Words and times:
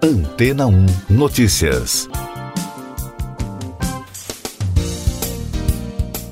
Antena 0.00 0.64
1 0.68 0.86
Notícias. 1.10 2.08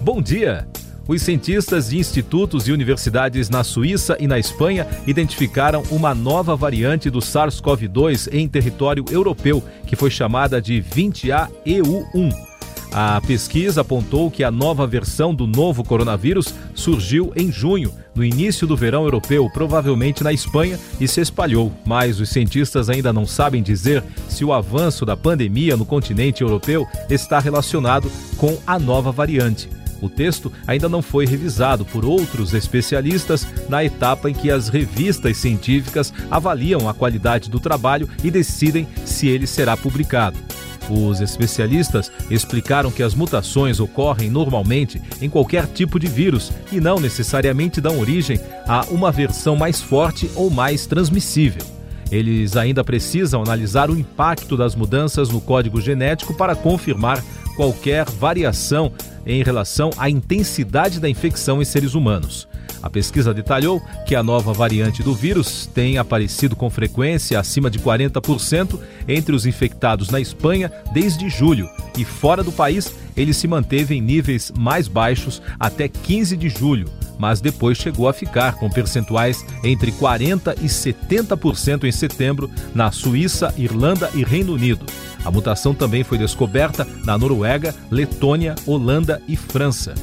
Bom 0.01 0.23
dia! 0.23 0.69
Os 1.09 1.23
cientistas 1.23 1.89
de 1.89 1.99
institutos 1.99 2.69
e 2.69 2.73
universidades 2.73 3.51
na 3.51 3.65
Suíça 3.65 4.17
e 4.21 4.29
na 4.29 4.39
Espanha 4.39 4.87
identificaram 5.05 5.83
uma 5.91 6.15
nova 6.15 6.55
variante 6.55 7.11
do 7.11 7.19
SARS-CoV-2 7.19 8.33
em 8.33 8.47
território 8.47 9.05
europeu, 9.11 9.61
que 9.85 9.97
foi 9.97 10.11
chamada 10.11 10.63
de 10.63 10.81
20AEU1. 10.81 12.56
A 12.99 13.21
pesquisa 13.21 13.83
apontou 13.83 14.31
que 14.31 14.43
a 14.43 14.51
nova 14.51 14.87
versão 14.87 15.35
do 15.35 15.47
novo 15.47 15.85
coronavírus 15.85 16.55
surgiu 16.75 17.31
em 17.37 17.53
junho, 17.53 17.93
no 18.15 18.25
início 18.25 18.67
do 18.67 18.75
verão 18.75 19.05
europeu, 19.05 19.51
provavelmente 19.51 20.25
na 20.25 20.33
Espanha, 20.33 20.81
e 20.99 21.07
se 21.07 21.21
espalhou. 21.21 21.71
Mas 21.85 22.19
os 22.19 22.31
cientistas 22.31 22.89
ainda 22.89 23.13
não 23.13 23.27
sabem 23.27 23.63
dizer 23.63 24.03
se 24.31 24.47
o 24.47 24.51
avanço 24.51 25.05
da 25.05 25.15
pandemia 25.15 25.77
no 25.77 25.85
continente 25.85 26.41
europeu 26.41 26.89
está 27.11 27.39
relacionado 27.39 28.11
com 28.39 28.57
a 28.67 28.79
nova 28.79 29.13
variante. 29.13 29.69
O 30.01 30.09
texto 30.09 30.51
ainda 30.67 30.89
não 30.89 31.03
foi 31.03 31.27
revisado 31.27 31.85
por 31.85 32.03
outros 32.03 32.55
especialistas 32.55 33.47
na 33.69 33.85
etapa 33.85 34.31
em 34.31 34.33
que 34.33 34.51
as 34.51 34.71
revistas 34.71 35.37
científicas 35.37 36.15
avaliam 36.31 36.89
a 36.89 36.95
qualidade 36.95 37.51
do 37.51 37.61
trabalho 37.61 38.09
e 38.25 38.31
decidem 38.31 38.89
se 39.05 39.29
ele 39.29 39.47
será 39.47 39.77
publicado. 39.77 40.46
Os 40.89 41.21
especialistas 41.21 42.13
explicaram 42.31 42.91
que 42.91 43.03
as 43.03 43.15
mutações 43.15 43.81
ocorrem 43.81 44.31
normalmente 44.31 45.03
em 45.21 45.29
qualquer 45.29 45.67
tipo 45.67 45.99
de 45.99 46.07
vírus 46.07 46.53
e 46.71 46.81
não 46.81 47.01
necessariamente 47.01 47.81
dão 47.81 47.99
origem 47.99 48.41
a 48.67 48.85
uma 48.91 49.11
versão 49.11 49.57
mais 49.57 49.81
forte 49.81 50.31
ou 50.35 50.49
mais 50.49 50.87
transmissível. 50.87 51.63
Eles 52.11 52.57
ainda 52.57 52.85
precisam 52.85 53.43
analisar 53.43 53.91
o 53.91 53.99
impacto 53.99 54.57
das 54.57 54.77
mudanças 54.77 55.29
no 55.29 55.41
código 55.41 55.81
genético 55.81 56.35
para 56.35 56.55
confirmar 56.55 57.23
qualquer 57.57 58.09
variação 58.09 58.93
em 59.27 59.43
relação 59.43 59.91
à 59.97 60.09
intensidade 60.09 61.01
da 61.01 61.09
infecção 61.09 61.61
em 61.61 61.65
seres 61.65 61.95
humanos. 61.95 62.47
A 62.83 62.91
pesquisa 62.91 63.35
detalhou 63.35 63.81
que 64.07 64.15
a 64.15 64.23
nova 64.23 64.53
variante 64.53 65.03
do 65.03 65.15
vírus 65.15 65.67
tem 65.67 65.99
aparecido 65.99 66.55
com 66.55 66.71
frequência 66.71 67.39
acima 67.39 67.71
de 67.71 67.79
40% 67.79 68.79
entre 69.09 69.35
os 69.35 69.47
infectados 69.47 70.11
na 70.11 70.21
Espanha 70.21 70.71
desde 70.93 71.29
julho 71.29 71.69
e 71.97 72.05
fora 72.05 72.43
do 72.43 72.53
país 72.53 72.93
ele 73.17 73.33
se 73.33 73.49
manteve 73.49 73.95
em 73.95 74.01
níveis 74.01 74.53
mais 74.57 74.89
baixos 74.89 75.41
até 75.59 75.89
15 75.89 76.37
de 76.37 76.49
julho, 76.49 76.87
mas 77.19 77.41
depois 77.41 77.79
chegou 77.79 78.09
a 78.09 78.13
ficar 78.13 78.57
com 78.57 78.69
percentuais 78.69 79.45
entre 79.65 79.91
40% 79.91 80.59
e 80.61 80.67
70% 80.67 81.85
em 81.85 81.93
setembro 81.93 82.51
na 82.75 82.93
Suíça, 82.93 83.55
Irlanda 83.57 84.11
e 84.15 84.23
Reino 84.23 84.53
Unido. 84.53 84.85
A 85.25 85.31
mutação 85.31 85.75
também 85.75 86.05
foi 86.05 86.19
descoberta 86.19 86.87
na 87.05 87.17
Noruega, 87.17 87.75
Letônia, 87.91 88.55
Holanda 88.67 89.21
e 89.27 89.35
França. 89.35 89.95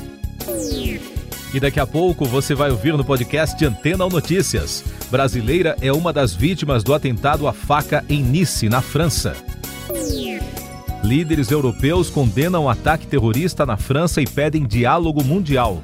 E 1.53 1.59
daqui 1.59 1.79
a 1.79 1.85
pouco 1.85 2.25
você 2.25 2.55
vai 2.55 2.71
ouvir 2.71 2.93
no 2.97 3.05
podcast 3.05 3.63
Antena 3.63 4.03
ou 4.03 4.09
Notícias. 4.09 4.83
Brasileira 5.11 5.77
é 5.81 5.93
uma 5.93 6.11
das 6.11 6.33
vítimas 6.33 6.83
do 6.83 6.95
atentado 6.95 7.47
à 7.47 7.53
faca 7.53 8.03
em 8.09 8.23
Nice, 8.23 8.67
na 8.67 8.81
França. 8.81 9.35
Líderes 11.03 11.51
europeus 11.51 12.09
condenam 12.09 12.63
o 12.63 12.69
ataque 12.69 13.05
terrorista 13.05 13.67
na 13.67 13.77
França 13.77 14.19
e 14.19 14.25
pedem 14.25 14.65
diálogo 14.65 15.23
mundial. 15.23 15.83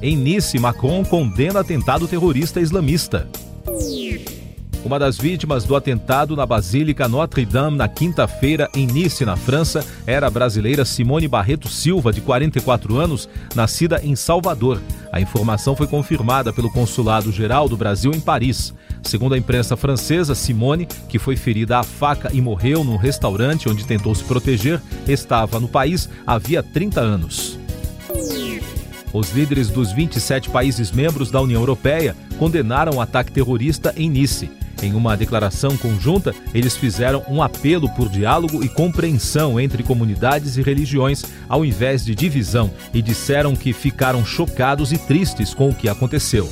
Em 0.00 0.16
Nice, 0.16 0.56
Macron 0.60 1.04
condena 1.04 1.60
atentado 1.60 2.06
terrorista 2.06 2.60
islamista. 2.60 3.28
Uma 4.84 4.98
das 4.98 5.16
vítimas 5.16 5.64
do 5.64 5.74
atentado 5.74 6.36
na 6.36 6.44
Basílica 6.44 7.08
Notre-Dame 7.08 7.78
na 7.78 7.88
quinta-feira 7.88 8.68
em 8.74 8.86
Nice, 8.86 9.24
na 9.24 9.34
França, 9.34 9.82
era 10.06 10.26
a 10.26 10.30
brasileira 10.30 10.84
Simone 10.84 11.26
Barreto 11.26 11.68
Silva, 11.68 12.12
de 12.12 12.20
44 12.20 12.98
anos, 12.98 13.26
nascida 13.54 13.98
em 14.04 14.14
Salvador. 14.14 14.78
A 15.10 15.22
informação 15.22 15.74
foi 15.74 15.86
confirmada 15.86 16.52
pelo 16.52 16.70
Consulado 16.70 17.32
Geral 17.32 17.66
do 17.66 17.78
Brasil 17.78 18.12
em 18.12 18.20
Paris. 18.20 18.74
Segundo 19.02 19.32
a 19.34 19.38
imprensa 19.38 19.74
francesa, 19.74 20.34
Simone, 20.34 20.86
que 21.08 21.18
foi 21.18 21.34
ferida 21.34 21.78
à 21.78 21.82
faca 21.82 22.30
e 22.30 22.42
morreu 22.42 22.84
num 22.84 22.96
restaurante 22.96 23.70
onde 23.70 23.86
tentou 23.86 24.14
se 24.14 24.24
proteger, 24.24 24.82
estava 25.08 25.58
no 25.58 25.68
país 25.68 26.10
havia 26.26 26.62
30 26.62 27.00
anos. 27.00 27.58
Os 29.14 29.32
líderes 29.32 29.70
dos 29.70 29.92
27 29.92 30.50
países 30.50 30.90
membros 30.92 31.30
da 31.30 31.40
União 31.40 31.62
Europeia 31.62 32.14
condenaram 32.38 32.96
o 32.96 33.00
ataque 33.00 33.32
terrorista 33.32 33.94
em 33.96 34.10
Nice. 34.10 34.50
Em 34.84 34.92
uma 34.92 35.16
declaração 35.16 35.78
conjunta, 35.78 36.34
eles 36.52 36.76
fizeram 36.76 37.24
um 37.26 37.42
apelo 37.42 37.88
por 37.94 38.06
diálogo 38.06 38.62
e 38.62 38.68
compreensão 38.68 39.58
entre 39.58 39.82
comunidades 39.82 40.58
e 40.58 40.62
religiões, 40.62 41.24
ao 41.48 41.64
invés 41.64 42.04
de 42.04 42.14
divisão, 42.14 42.70
e 42.92 43.00
disseram 43.00 43.56
que 43.56 43.72
ficaram 43.72 44.22
chocados 44.26 44.92
e 44.92 44.98
tristes 44.98 45.54
com 45.54 45.70
o 45.70 45.74
que 45.74 45.88
aconteceu. 45.88 46.46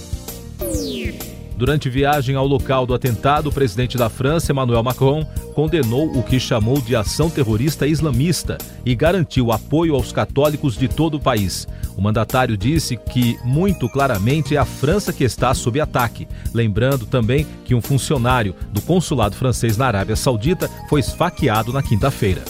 Durante 1.58 1.90
viagem 1.90 2.34
ao 2.34 2.46
local 2.46 2.86
do 2.86 2.94
atentado, 2.94 3.50
o 3.50 3.52
presidente 3.52 3.98
da 3.98 4.08
França, 4.08 4.50
Emmanuel 4.50 4.82
Macron, 4.82 5.26
condenou 5.54 6.10
o 6.16 6.22
que 6.22 6.40
chamou 6.40 6.80
de 6.80 6.96
ação 6.96 7.28
terrorista 7.28 7.86
islamista 7.86 8.56
e 8.84 8.94
garantiu 8.94 9.52
apoio 9.52 9.94
aos 9.94 10.10
católicos 10.10 10.74
de 10.74 10.88
todo 10.88 11.18
o 11.18 11.20
país. 11.20 11.68
O 11.96 12.02
mandatário 12.02 12.56
disse 12.56 12.96
que, 12.96 13.38
muito 13.44 13.88
claramente, 13.88 14.56
é 14.56 14.58
a 14.58 14.64
França 14.64 15.12
que 15.12 15.24
está 15.24 15.52
sob 15.54 15.80
ataque, 15.80 16.26
lembrando 16.52 17.06
também 17.06 17.46
que 17.64 17.74
um 17.74 17.82
funcionário 17.82 18.54
do 18.72 18.80
consulado 18.80 19.36
francês 19.36 19.76
na 19.76 19.86
Arábia 19.86 20.16
Saudita 20.16 20.70
foi 20.88 21.00
esfaqueado 21.00 21.72
na 21.72 21.82
quinta-feira. 21.82 22.42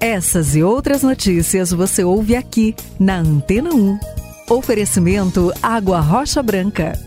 Essas 0.00 0.56
e 0.56 0.62
outras 0.64 1.02
notícias 1.04 1.70
você 1.70 2.02
ouve 2.02 2.34
aqui 2.34 2.74
na 2.98 3.18
Antena 3.18 3.70
1. 3.72 3.98
Oferecimento 4.50 5.52
Água 5.62 6.00
Rocha 6.00 6.42
Branca. 6.42 6.98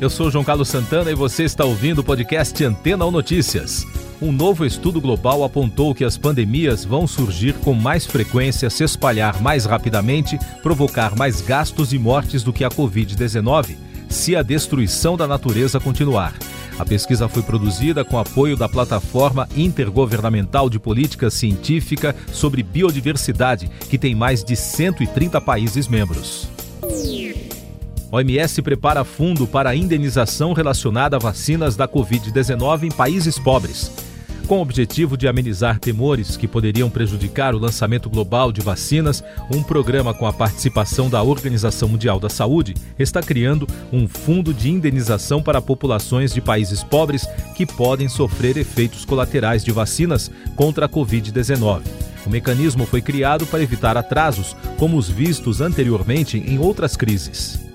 Eu 0.00 0.10
sou 0.10 0.30
João 0.30 0.44
Carlos 0.44 0.68
Santana 0.68 1.10
e 1.10 1.14
você 1.14 1.44
está 1.44 1.64
ouvindo 1.64 2.00
o 2.00 2.04
podcast 2.04 2.62
Antena 2.64 3.04
ou 3.04 3.12
Notícias. 3.12 3.86
Um 4.20 4.32
novo 4.32 4.64
estudo 4.64 4.98
global 4.98 5.44
apontou 5.44 5.94
que 5.94 6.02
as 6.02 6.16
pandemias 6.16 6.86
vão 6.86 7.06
surgir 7.06 7.52
com 7.58 7.74
mais 7.74 8.06
frequência, 8.06 8.70
se 8.70 8.82
espalhar 8.82 9.42
mais 9.42 9.66
rapidamente, 9.66 10.38
provocar 10.62 11.14
mais 11.14 11.42
gastos 11.42 11.92
e 11.92 11.98
mortes 11.98 12.42
do 12.42 12.50
que 12.50 12.64
a 12.64 12.70
Covid-19, 12.70 13.76
se 14.08 14.34
a 14.34 14.40
destruição 14.40 15.18
da 15.18 15.26
natureza 15.26 15.78
continuar. 15.78 16.32
A 16.78 16.84
pesquisa 16.84 17.28
foi 17.28 17.42
produzida 17.42 18.06
com 18.06 18.18
apoio 18.18 18.56
da 18.56 18.66
Plataforma 18.66 19.46
Intergovernamental 19.54 20.70
de 20.70 20.78
Política 20.78 21.28
Científica 21.28 22.16
sobre 22.32 22.62
Biodiversidade, 22.62 23.70
que 23.90 23.98
tem 23.98 24.14
mais 24.14 24.42
de 24.42 24.56
130 24.56 25.42
países 25.42 25.88
membros. 25.88 26.48
OMS 28.10 28.62
prepara 28.62 29.04
fundo 29.04 29.46
para 29.46 29.70
a 29.70 29.76
indenização 29.76 30.54
relacionada 30.54 31.16
a 31.16 31.18
vacinas 31.18 31.76
da 31.76 31.86
Covid-19 31.86 32.84
em 32.84 32.90
países 32.90 33.38
pobres. 33.38 34.05
Com 34.46 34.58
o 34.58 34.62
objetivo 34.62 35.16
de 35.16 35.26
amenizar 35.26 35.80
temores 35.80 36.36
que 36.36 36.46
poderiam 36.46 36.88
prejudicar 36.88 37.52
o 37.52 37.58
lançamento 37.58 38.08
global 38.08 38.52
de 38.52 38.60
vacinas, 38.60 39.22
um 39.52 39.60
programa 39.60 40.14
com 40.14 40.24
a 40.24 40.32
participação 40.32 41.10
da 41.10 41.20
Organização 41.20 41.88
Mundial 41.88 42.20
da 42.20 42.28
Saúde 42.28 42.74
está 42.96 43.20
criando 43.20 43.66
um 43.92 44.06
fundo 44.06 44.54
de 44.54 44.70
indenização 44.70 45.42
para 45.42 45.60
populações 45.60 46.32
de 46.32 46.40
países 46.40 46.84
pobres 46.84 47.26
que 47.56 47.66
podem 47.66 48.08
sofrer 48.08 48.56
efeitos 48.56 49.04
colaterais 49.04 49.64
de 49.64 49.72
vacinas 49.72 50.30
contra 50.54 50.86
a 50.86 50.88
Covid-19. 50.88 51.82
O 52.24 52.30
mecanismo 52.30 52.86
foi 52.86 53.02
criado 53.02 53.46
para 53.46 53.62
evitar 53.64 53.96
atrasos, 53.96 54.56
como 54.78 54.96
os 54.96 55.08
vistos 55.08 55.60
anteriormente 55.60 56.38
em 56.38 56.56
outras 56.56 56.96
crises. 56.96 57.65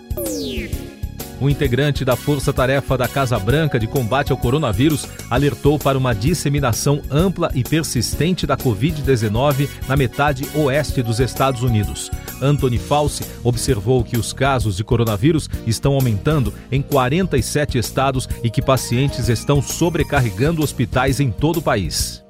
Um 1.41 1.49
integrante 1.49 2.05
da 2.05 2.15
Força 2.15 2.53
Tarefa 2.53 2.95
da 2.95 3.07
Casa 3.07 3.39
Branca 3.39 3.79
de 3.79 3.87
combate 3.87 4.31
ao 4.31 4.37
coronavírus 4.37 5.07
alertou 5.27 5.79
para 5.79 5.97
uma 5.97 6.13
disseminação 6.13 7.01
ampla 7.09 7.49
e 7.55 7.63
persistente 7.63 8.45
da 8.45 8.55
Covid-19 8.55 9.67
na 9.87 9.97
metade 9.97 10.47
oeste 10.53 11.01
dos 11.01 11.19
Estados 11.19 11.63
Unidos. 11.63 12.11
Anthony 12.39 12.77
Fauci 12.77 13.25
observou 13.43 14.03
que 14.03 14.19
os 14.19 14.31
casos 14.31 14.77
de 14.77 14.83
coronavírus 14.83 15.49
estão 15.65 15.95
aumentando 15.95 16.53
em 16.71 16.79
47 16.79 17.79
estados 17.79 18.29
e 18.43 18.49
que 18.51 18.61
pacientes 18.61 19.27
estão 19.27 19.63
sobrecarregando 19.63 20.61
hospitais 20.61 21.19
em 21.19 21.31
todo 21.31 21.57
o 21.57 21.61
país. 21.61 22.23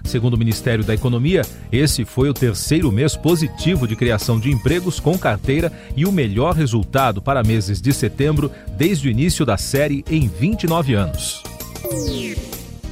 Segundo 0.07 0.35
o 0.35 0.39
Ministério 0.39 0.85
da 0.85 0.95
Economia, 0.95 1.43
esse 1.73 2.05
foi 2.05 2.31
o 2.31 2.35
terceiro 2.35 2.93
mês 2.93 3.17
positivo 3.17 3.89
de 3.89 3.97
criação 3.97 4.39
de 4.39 4.51
empregos 4.51 5.01
com 5.01 5.19
carteira 5.19 5.73
e 5.97 6.07
o 6.07 6.13
melhor 6.13 6.55
resultado 6.55 7.21
para 7.21 7.43
meses 7.43 7.81
de 7.81 7.93
setembro 7.93 8.51
desde 8.77 9.09
o 9.09 9.11
início 9.11 9.45
da 9.45 9.57
série 9.57 10.05
em 10.09 10.29
29 10.29 10.95
anos. 10.95 11.43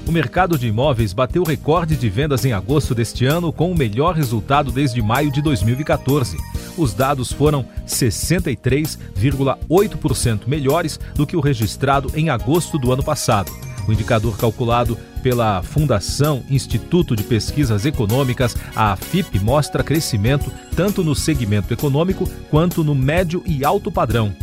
O 0.06 0.12
mercado 0.12 0.58
de 0.58 0.68
imóveis 0.68 1.14
bateu 1.14 1.42
recorde 1.42 1.96
de 1.96 2.10
vendas 2.10 2.44
em 2.44 2.52
agosto 2.52 2.94
deste 2.94 3.24
ano, 3.24 3.50
com 3.52 3.72
o 3.72 3.76
melhor 3.76 4.14
resultado 4.14 4.70
desde 4.70 5.00
maio 5.00 5.32
de 5.32 5.40
2014. 5.40 6.36
Os 6.76 6.92
dados 6.92 7.32
foram 7.32 7.64
63,8% 7.86 10.40
melhores 10.46 11.00
do 11.14 11.26
que 11.26 11.34
o 11.36 11.40
registrado 11.40 12.12
em 12.14 12.28
agosto 12.28 12.78
do 12.78 12.92
ano 12.92 13.02
passado. 13.02 13.50
O 13.88 13.92
indicador 13.92 14.36
calculado 14.36 14.98
pela 15.22 15.62
Fundação 15.62 16.44
Instituto 16.50 17.16
de 17.16 17.22
Pesquisas 17.22 17.86
Econômicas, 17.86 18.54
a 18.76 18.92
AFIP, 18.92 19.40
mostra 19.40 19.82
crescimento 19.82 20.52
tanto 20.76 21.02
no 21.02 21.14
segmento 21.14 21.72
econômico 21.72 22.28
quanto 22.50 22.84
no 22.84 22.94
médio 22.94 23.42
e 23.46 23.64
alto 23.64 23.90
padrão. 23.90 24.36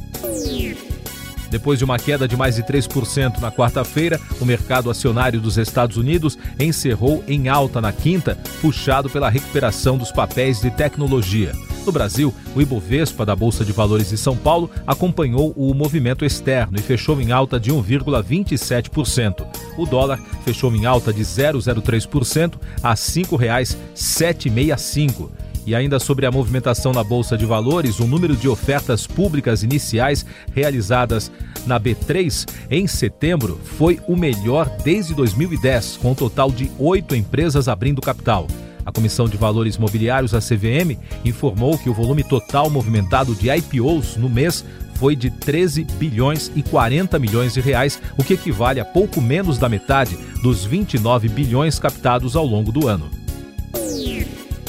Depois 1.52 1.78
de 1.78 1.84
uma 1.84 2.00
queda 2.00 2.28
de 2.30 2.38
mais 2.38 2.56
de 2.56 2.64
3% 2.64 3.42
na 3.42 3.52
quarta-feira, 3.52 4.18
o 4.40 4.46
mercado 4.46 4.90
acionário 4.90 5.42
dos 5.42 5.58
Estados 5.58 5.98
Unidos 5.98 6.38
encerrou 6.58 7.22
em 7.28 7.50
alta 7.50 7.82
na 7.82 7.92
quinta, 7.92 8.38
puxado 8.62 9.10
pela 9.10 9.30
recuperação 9.30 9.98
dos 9.98 10.14
papéis 10.14 10.62
de 10.62 10.72
tecnologia. 10.72 11.52
No 11.86 11.92
Brasil, 11.92 12.34
o 12.56 12.62
Ibovespa 12.62 13.26
da 13.26 13.36
Bolsa 13.36 13.66
de 13.66 13.74
Valores 13.74 14.12
de 14.12 14.18
São 14.18 14.38
Paulo 14.38 14.72
acompanhou 14.88 15.52
o 15.58 15.74
movimento 15.74 16.24
externo 16.24 16.80
e 16.80 16.82
fechou 16.82 17.20
em 17.20 17.34
alta 17.34 17.60
de 17.60 17.70
1,27%. 17.70 19.46
O 19.78 19.86
dólar 19.86 20.22
fechou 20.46 20.74
em 20.74 20.86
alta 20.86 21.12
de 21.12 21.22
0,03% 21.22 22.54
a 22.82 22.92
R$ 22.92 22.96
5,765. 22.96 25.30
E 25.66 25.76
ainda 25.76 26.00
sobre 26.00 26.26
a 26.26 26.32
movimentação 26.32 26.92
na 26.92 27.04
Bolsa 27.04 27.38
de 27.38 27.46
Valores, 27.46 28.00
o 28.00 28.08
número 28.08 28.36
de 28.36 28.50
ofertas 28.50 29.06
públicas 29.06 29.64
iniciais 29.64 30.26
realizadas 30.54 31.32
na 31.66 31.80
B3 31.80 32.48
em 32.70 32.88
setembro 32.88 33.60
foi 33.78 34.00
o 34.08 34.16
melhor 34.16 34.70
desde 34.84 35.14
2010, 35.14 35.98
com 35.98 36.12
um 36.12 36.16
total 36.16 36.52
de 36.52 36.72
oito 36.80 37.16
empresas 37.16 37.68
abrindo 37.68 38.02
capital. 38.02 38.48
A 38.84 38.92
Comissão 38.92 39.28
de 39.28 39.38
Valores 39.38 39.78
Mobiliários, 39.78 40.34
a 40.34 40.40
CVM, 40.40 40.98
informou 41.24 41.78
que 41.78 41.90
o 41.90 41.94
volume 41.94 42.24
total 42.24 42.70
movimentado 42.70 43.36
de 43.36 43.50
IPOs 43.52 44.18
no 44.18 44.28
mês 44.28 44.66
foi 44.96 45.16
de 45.16 45.30
13 45.30 45.84
bilhões 45.84 46.52
e 46.56 46.64
40 46.64 47.18
milhões 47.20 47.54
de 47.54 47.62
reais, 47.62 48.02
o 48.18 48.24
que 48.24 48.34
equivale 48.34 48.80
a 48.80 48.86
pouco 48.86 49.22
menos 49.22 49.58
da 49.58 49.70
metade 49.70 50.18
dos 50.42 50.66
29 50.66 51.28
bilhões 51.30 51.80
captados 51.80 52.36
ao 52.36 52.46
longo 52.46 52.72
do 52.72 52.88
ano. 52.88 53.21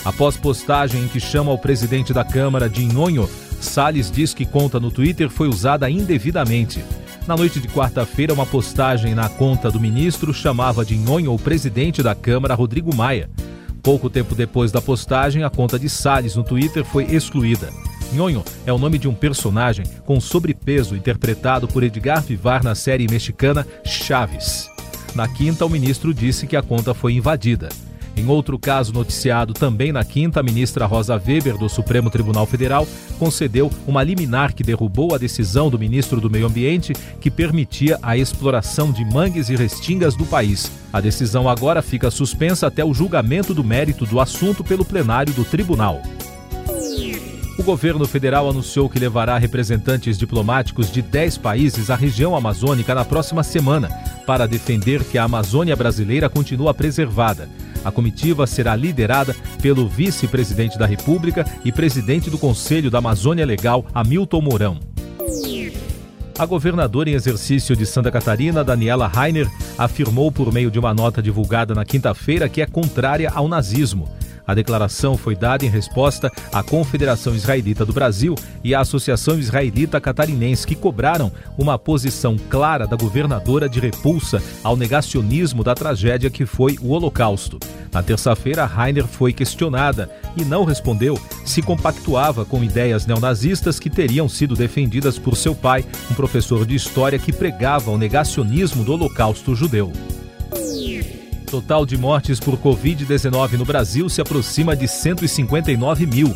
Após 0.05 0.37
postagem 0.37 1.05
em 1.05 1.09
que 1.09 1.21
chama 1.21 1.53
o 1.53 1.59
presidente 1.59 2.13
da 2.13 2.25
Câmara 2.25 2.69
de 2.69 2.85
Nhonho, 2.85 3.29
Salles 3.61 4.11
diz 4.11 4.35
que 4.35 4.45
conta 4.45 4.81
no 4.81 4.91
Twitter 4.91 5.31
foi 5.31 5.47
usada 5.47 5.89
indevidamente. 5.89 6.85
Na 7.27 7.37
noite 7.37 7.61
de 7.61 7.69
quarta-feira, 7.69 8.35
uma 8.35 8.45
postagem 8.45 9.15
na 9.15 9.29
conta 9.29 9.71
do 9.71 9.79
ministro 9.79 10.35
chamava 10.35 10.85
de 10.85 10.97
Nhonho 10.97 11.33
o 11.33 11.39
presidente 11.39 12.03
da 12.03 12.17
Câmara, 12.17 12.55
Rodrigo 12.55 12.95
Maia. 12.95 13.31
Pouco 13.81 14.11
tempo 14.11 14.35
depois 14.35 14.73
da 14.73 14.81
postagem, 14.81 15.45
a 15.45 15.51
conta 15.51 15.79
de 15.79 15.89
Salles 15.89 16.35
no 16.35 16.43
Twitter 16.43 16.85
foi 16.85 17.05
excluída. 17.05 17.71
Nhonho 18.13 18.43
é 18.67 18.73
o 18.73 18.79
nome 18.79 18.99
de 18.99 19.09
um 19.09 19.15
personagem 19.15 19.87
com 20.05 20.21
sobrepeso 20.21 20.97
interpretado 20.97 21.69
por 21.69 21.85
Edgar 21.85 22.23
Vivar 22.23 22.65
na 22.65 22.75
série 22.75 23.07
mexicana 23.09 23.65
Chaves. 23.85 24.69
Na 25.15 25.29
quinta, 25.29 25.65
o 25.65 25.71
ministro 25.71 26.13
disse 26.13 26.47
que 26.47 26.57
a 26.57 26.63
conta 26.63 26.93
foi 26.93 27.15
invadida. 27.15 27.69
Em 28.15 28.29
outro 28.29 28.59
caso 28.59 28.93
noticiado 28.93 29.55
também 29.55 29.91
na 29.91 30.05
quinta, 30.05 30.41
a 30.41 30.43
ministra 30.43 30.85
Rosa 30.85 31.15
Weber, 31.15 31.57
do 31.57 31.69
Supremo 31.69 32.11
Tribunal 32.11 32.45
Federal, 32.47 32.87
concedeu 33.19 33.71
uma 33.87 34.03
liminar 34.03 34.53
que 34.55 34.63
derrubou 34.63 35.15
a 35.15 35.19
decisão 35.19 35.71
do 35.71 35.79
ministro 35.79 36.21
do 36.21 36.31
Meio 36.31 36.47
Ambiente 36.47 36.93
que 37.21 37.31
permitia 37.31 37.99
a 38.03 38.17
exploração 38.17 38.93
de 38.93 39.05
mangues 39.05 39.49
e 39.49 39.57
restingas 39.57 40.15
do 40.15 40.27
país. 40.27 40.71
A 40.93 41.01
decisão 41.01 41.49
agora 41.49 41.81
fica 41.81 42.11
suspensa 42.11 42.67
até 42.67 42.85
o 42.85 42.93
julgamento 42.93 43.55
do 43.55 43.65
mérito 43.65 44.05
do 44.05 44.21
assunto 44.21 44.63
pelo 44.63 44.85
plenário 44.85 45.33
do 45.33 45.45
tribunal. 45.45 46.03
O 47.59 47.63
governo 47.63 48.07
federal 48.07 48.49
anunciou 48.49 48.89
que 48.89 48.99
levará 48.99 49.39
representantes 49.39 50.19
diplomáticos 50.19 50.91
de 50.91 51.01
10 51.01 51.39
países 51.39 51.91
à 51.91 51.95
região 51.95 52.35
amazônica 52.35 52.95
na 52.95 53.05
próxima 53.05 53.43
semana 53.43 53.89
para 54.27 54.47
defender 54.47 55.05
que 55.05 55.17
a 55.17 55.25
Amazônia 55.25 55.77
brasileira 55.77 56.29
continua 56.29 56.75
preservada. 56.75 57.49
A 57.85 57.91
comitiva 57.91 58.47
será 58.47 58.77
liderada 58.77 59.35
pelo 59.61 59.89
vice-presidente 59.89 60.79
da 60.79 60.87
República 60.87 61.45
e 61.65 61.73
presidente 61.73 62.31
do 62.31 62.39
Conselho 62.39 62.91
da 62.91 62.99
Amazônia 62.99 63.45
Legal, 63.45 63.85
Hamilton 63.95 64.41
Mourão. 64.41 64.81
A 66.39 66.47
governadora 66.47 67.11
em 67.11 67.15
exercício 67.15 67.77
de 67.77 67.85
Santa 67.85 68.11
Catarina, 68.11 68.65
Daniela 68.65 69.07
Rainer, 69.07 69.49
afirmou 69.77 70.33
por 70.33 70.53
meio 70.53 70.71
de 70.71 70.79
uma 70.79 70.95
nota 70.95 71.23
divulgada 71.23 71.75
na 71.75 71.85
quinta-feira 71.85 72.49
que 72.49 72.63
é 72.63 72.67
contrária 72.67 73.31
ao 73.35 73.49
nazismo. 73.49 74.09
A 74.47 74.55
declaração 74.55 75.17
foi 75.17 75.37
dada 75.37 75.65
em 75.65 75.69
resposta 75.69 76.31
à 76.53 76.63
Confederação 76.63 77.35
Israelita 77.35 77.85
do 77.85 77.93
Brasil 77.93 78.35
e 78.65 78.75
à 78.75 78.81
Associação 78.81 79.39
Israelita 79.39 80.01
Catarinense, 80.01 80.67
que 80.67 80.75
cobraram 80.75 81.31
uma 81.57 81.79
posição 81.79 82.37
clara 82.51 82.87
da 82.87 82.97
governadora 82.97 83.69
de 83.69 83.81
repulsa 83.81 84.43
ao 84.63 84.77
negacionismo 84.77 85.63
da 85.63 85.75
tragédia 85.75 86.31
que 86.31 86.45
foi 86.45 86.79
o 86.81 86.91
Holocausto. 86.91 87.59
Na 87.93 88.03
terça-feira, 88.03 88.65
Rainer 88.65 89.07
foi 89.07 89.33
questionada 89.33 90.11
e 90.37 90.45
não 90.45 90.65
respondeu 90.65 91.19
se 91.45 91.61
compactuava 91.61 92.45
com 92.45 92.65
ideias 92.65 93.07
neonazistas 93.07 93.79
que 93.79 93.91
teriam 93.91 94.29
sido 94.29 94.55
defendidas 94.55 95.19
por 95.19 95.37
seu 95.37 95.55
pai, 95.55 95.85
um 96.11 96.15
professor 96.15 96.65
de 96.65 96.75
história 96.75 97.19
que 97.19 97.33
pregava 97.33 97.91
o 97.91 97.99
negacionismo 97.99 98.85
do 98.85 98.93
Holocausto 98.93 99.55
judeu. 99.55 99.93
Total 101.53 101.85
de 101.85 101.99
mortes 101.99 102.41
por 102.41 102.57
Covid-19 102.57 103.59
no 103.59 103.65
Brasil 103.67 104.09
se 104.09 104.23
aproxima 104.23 104.75
de 104.75 104.89
159 104.89 106.07
mil. 106.07 106.35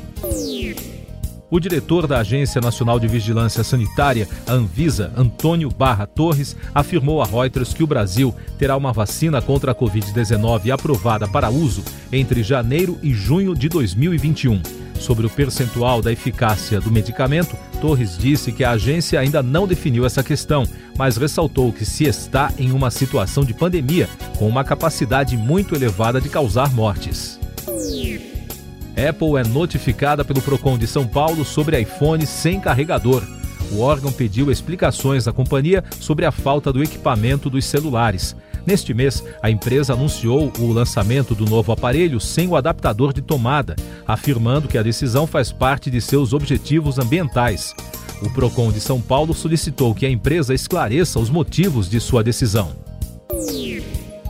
O 1.50 1.58
diretor 1.58 2.06
da 2.06 2.18
Agência 2.20 2.60
Nacional 2.60 3.00
de 3.00 3.08
Vigilância 3.08 3.64
Sanitária, 3.64 4.28
a 4.46 4.52
Anvisa, 4.52 5.12
Antônio 5.16 5.68
Barra 5.68 6.06
Torres, 6.06 6.56
afirmou 6.72 7.20
a 7.20 7.26
Reuters 7.26 7.74
que 7.74 7.82
o 7.82 7.86
Brasil 7.88 8.32
terá 8.56 8.76
uma 8.76 8.92
vacina 8.92 9.42
contra 9.42 9.72
a 9.72 9.74
Covid-19 9.74 10.70
aprovada 10.70 11.26
para 11.26 11.50
uso 11.50 11.82
entre 12.12 12.44
janeiro 12.44 12.96
e 13.02 13.12
junho 13.12 13.54
de 13.54 13.68
2021. 13.68 14.62
Sobre 15.00 15.26
o 15.26 15.30
percentual 15.30 16.00
da 16.00 16.12
eficácia 16.12 16.80
do 16.80 16.90
medicamento, 16.90 17.56
Torres 17.80 18.16
disse 18.16 18.52
que 18.52 18.62
a 18.62 18.72
agência 18.72 19.18
ainda 19.18 19.42
não 19.42 19.66
definiu 19.66 20.04
essa 20.04 20.22
questão, 20.22 20.64
mas 20.96 21.16
ressaltou 21.16 21.72
que 21.72 21.86
se 21.86 22.04
está 22.04 22.52
em 22.58 22.70
uma 22.70 22.90
situação 22.90 23.42
de 23.42 23.54
pandemia 23.54 24.08
com 24.38 24.46
uma 24.46 24.62
capacidade 24.62 25.36
muito 25.36 25.74
elevada 25.74 26.20
de 26.20 26.28
causar 26.28 26.72
mortes. 26.72 27.40
Apple 29.08 29.36
é 29.38 29.44
notificada 29.44 30.22
pelo 30.22 30.42
Procon 30.42 30.76
de 30.76 30.86
São 30.86 31.06
Paulo 31.06 31.42
sobre 31.42 31.80
iPhone 31.80 32.26
sem 32.26 32.60
carregador. 32.60 33.22
O 33.72 33.80
órgão 33.80 34.12
pediu 34.12 34.50
explicações 34.50 35.26
à 35.26 35.32
companhia 35.32 35.82
sobre 35.98 36.26
a 36.26 36.30
falta 36.30 36.70
do 36.70 36.82
equipamento 36.82 37.48
dos 37.48 37.64
celulares. 37.64 38.36
Neste 38.66 38.92
mês, 38.92 39.24
a 39.42 39.50
empresa 39.50 39.94
anunciou 39.94 40.52
o 40.58 40.70
lançamento 40.70 41.34
do 41.34 41.46
novo 41.46 41.72
aparelho 41.72 42.20
sem 42.20 42.46
o 42.46 42.56
adaptador 42.56 43.14
de 43.14 43.22
tomada, 43.22 43.74
afirmando 44.06 44.68
que 44.68 44.76
a 44.76 44.82
decisão 44.82 45.26
faz 45.26 45.50
parte 45.50 45.90
de 45.90 46.00
seus 46.00 46.34
objetivos 46.34 46.98
ambientais. 46.98 47.74
O 48.20 48.28
Procon 48.28 48.70
de 48.70 48.80
São 48.80 49.00
Paulo 49.00 49.32
solicitou 49.32 49.94
que 49.94 50.04
a 50.04 50.10
empresa 50.10 50.52
esclareça 50.52 51.18
os 51.18 51.30
motivos 51.30 51.88
de 51.88 51.98
sua 52.00 52.22
decisão. 52.22 52.76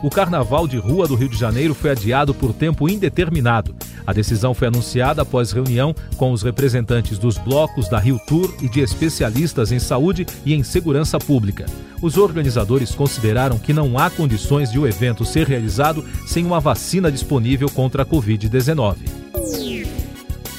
o 0.03 0.09
Carnaval 0.09 0.67
de 0.67 0.77
Rua 0.77 1.07
do 1.07 1.15
Rio 1.15 1.29
de 1.29 1.37
Janeiro 1.37 1.75
foi 1.75 1.91
adiado 1.91 2.33
por 2.33 2.53
tempo 2.53 2.89
indeterminado. 2.89 3.75
A 4.05 4.13
decisão 4.13 4.53
foi 4.53 4.67
anunciada 4.67 5.21
após 5.21 5.51
reunião 5.51 5.95
com 6.17 6.31
os 6.31 6.41
representantes 6.41 7.17
dos 7.17 7.37
blocos 7.37 7.87
da 7.87 7.99
Rio 7.99 8.19
Tour 8.27 8.53
e 8.61 8.69
de 8.69 8.79
especialistas 8.79 9.71
em 9.71 9.79
saúde 9.79 10.25
e 10.45 10.53
em 10.53 10.63
segurança 10.63 11.19
pública. 11.19 11.65
Os 12.01 12.17
organizadores 12.17 12.95
consideraram 12.95 13.59
que 13.59 13.73
não 13.73 13.97
há 13.97 14.09
condições 14.09 14.71
de 14.71 14.79
o 14.79 14.87
evento 14.87 15.23
ser 15.23 15.47
realizado 15.47 16.03
sem 16.25 16.45
uma 16.45 16.59
vacina 16.59 17.11
disponível 17.11 17.69
contra 17.69 18.03
a 18.03 18.05
Covid-19. 18.05 18.95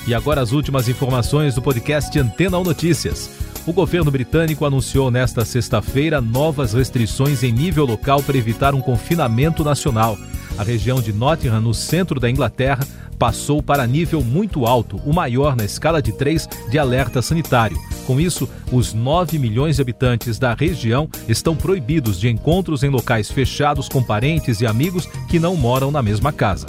E 0.07 0.15
agora 0.15 0.41
as 0.41 0.53
últimas 0.53 0.89
informações 0.89 1.55
do 1.55 1.63
podcast 1.63 2.19
Antena 2.19 2.59
1 2.59 2.65
Notícias. 2.65 3.31
O 3.65 3.73
governo 3.73 4.11
britânico 4.11 4.67
anunciou 4.67 5.11
nesta 5.11 5.45
sexta-feira 5.45 6.21
novas 6.21 6.73
restrições 6.73 7.45
em 7.45 7.53
nível 7.53 7.85
local 7.85 8.21
para 8.21 8.37
evitar 8.37 8.75
um 8.75 8.81
confinamento 8.81 9.63
nacional. 9.63 10.19
A 10.59 10.65
região 10.65 11.01
de 11.01 11.13
Nottingham, 11.13 11.61
no 11.61 11.73
centro 11.73 12.19
da 12.19 12.29
Inglaterra, 12.29 12.85
passou 13.23 13.63
para 13.63 13.87
nível 13.87 14.21
muito 14.21 14.67
alto, 14.67 14.97
o 15.07 15.13
maior 15.13 15.55
na 15.55 15.65
escala 15.65 16.03
de 16.03 16.11
3 16.11 16.49
de 16.69 16.77
alerta 16.77 17.23
sanitário. 17.23 17.79
Com 18.05 18.19
isso, 18.19 18.49
os 18.73 18.93
9 18.93 19.39
milhões 19.39 19.77
de 19.77 19.83
habitantes 19.83 20.41
da 20.41 20.55
região 20.55 21.09
estão 21.29 21.55
proibidos 21.55 22.19
de 22.19 22.29
encontros 22.29 22.83
em 22.83 22.89
locais 22.89 23.31
fechados 23.31 23.89
com 23.89 24.03
parentes 24.03 24.61
e 24.61 24.67
amigos 24.67 25.07
que 25.31 25.39
não 25.39 25.55
moram 25.55 25.93
na 25.93 26.03
mesma 26.03 26.33
casa 26.33 26.67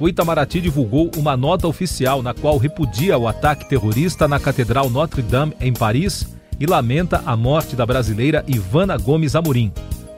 o 0.00 0.08
Itamaraty 0.08 0.62
divulgou 0.62 1.10
uma 1.16 1.36
nota 1.36 1.68
oficial 1.68 2.22
na 2.22 2.32
qual 2.32 2.56
repudia 2.56 3.18
o 3.18 3.28
ataque 3.28 3.68
terrorista 3.68 4.26
na 4.26 4.40
Catedral 4.40 4.88
Notre-Dame, 4.88 5.52
em 5.60 5.74
Paris, 5.74 6.26
e 6.58 6.64
lamenta 6.64 7.22
a 7.26 7.36
morte 7.36 7.76
da 7.76 7.84
brasileira 7.84 8.42
Ivana 8.48 8.96
Gomes 8.96 9.36
Amorim. 9.36 9.70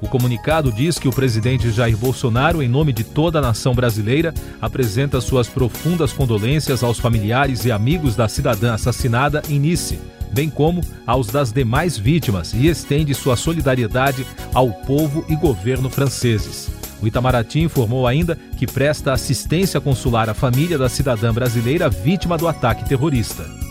O 0.03 0.09
comunicado 0.09 0.73
diz 0.73 0.99
que 0.99 1.07
o 1.07 1.13
presidente 1.13 1.71
Jair 1.71 1.97
Bolsonaro, 1.97 2.61
em 2.61 2.69
nome 2.69 2.93
de 2.93 3.05
toda 3.05 3.39
a 3.39 3.43
nação 3.43 3.73
brasileira, 3.73 4.35
apresenta 4.61 5.21
suas 5.21 5.49
profundas 5.49 6.13
condolências 6.13 6.83
aos 6.83 6.99
familiares 6.99 7.65
e 7.65 7.71
amigos 7.71 8.17
da 8.17 8.27
cidadã 8.27 8.75
assassinada 8.75 9.41
em 9.49 9.61
Nice, 9.61 10.01
bem 10.33 10.51
como 10.51 10.81
aos 11.07 11.29
das 11.29 11.53
demais 11.53 11.97
vítimas, 11.97 12.53
e 12.53 12.67
estende 12.67 13.15
sua 13.15 13.37
solidariedade 13.37 14.27
ao 14.53 14.73
povo 14.73 15.25
e 15.29 15.37
governo 15.37 15.89
franceses. 15.89 16.69
O 17.01 17.07
Itamaraty 17.07 17.61
informou 17.61 18.05
ainda 18.05 18.37
que 18.57 18.67
presta 18.67 19.13
assistência 19.13 19.81
consular 19.81 20.29
à 20.29 20.35
família 20.35 20.77
da 20.77 20.89
cidadã 20.89 21.33
brasileira 21.33 21.89
vítima 21.89 22.37
do 22.37 22.49
ataque 22.49 22.89
terrorista. 22.89 23.62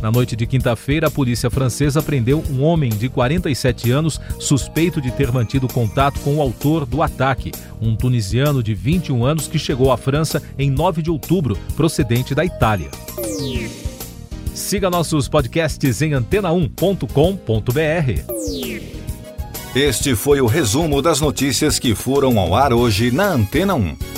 Na 0.00 0.12
noite 0.12 0.36
de 0.36 0.46
quinta-feira, 0.46 1.08
a 1.08 1.10
polícia 1.10 1.50
francesa 1.50 2.00
prendeu 2.00 2.42
um 2.50 2.62
homem 2.62 2.90
de 2.90 3.08
47 3.08 3.90
anos 3.90 4.20
suspeito 4.38 5.00
de 5.00 5.10
ter 5.10 5.32
mantido 5.32 5.66
contato 5.66 6.20
com 6.20 6.36
o 6.36 6.40
autor 6.40 6.86
do 6.86 7.02
ataque, 7.02 7.50
um 7.80 7.96
tunisiano 7.96 8.62
de 8.62 8.74
21 8.74 9.24
anos 9.24 9.48
que 9.48 9.58
chegou 9.58 9.90
à 9.90 9.96
França 9.96 10.40
em 10.56 10.70
9 10.70 11.02
de 11.02 11.10
outubro, 11.10 11.58
procedente 11.76 12.34
da 12.34 12.44
Itália. 12.44 12.90
Siga 14.54 14.88
nossos 14.88 15.28
podcasts 15.28 16.02
em 16.02 16.12
antena1.com.br. 16.12 18.98
Este 19.74 20.16
foi 20.16 20.40
o 20.40 20.46
resumo 20.46 21.02
das 21.02 21.20
notícias 21.20 21.78
que 21.78 21.94
foram 21.94 22.38
ao 22.38 22.54
ar 22.54 22.72
hoje 22.72 23.10
na 23.10 23.32
Antena 23.32 23.74
1. 23.74 24.17